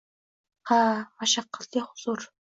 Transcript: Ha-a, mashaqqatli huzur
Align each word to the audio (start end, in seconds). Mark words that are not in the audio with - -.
Ha-a, 0.69 0.95
mashaqqatli 1.23 1.83
huzur 1.89 2.25